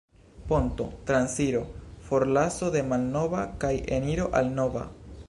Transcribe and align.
Ponto: 0.47 0.85
Transiro, 1.09 1.61
forlaso 2.07 2.71
de 2.77 2.83
malnova 2.93 3.45
kaj 3.65 3.73
eniro 3.99 4.31
al 4.41 4.55
nova. 4.63 4.89